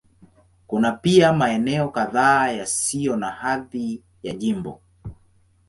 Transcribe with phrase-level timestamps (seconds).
[0.67, 4.81] Kuna pia maeneo kadhaa yasiyo na hadhi ya jimbo.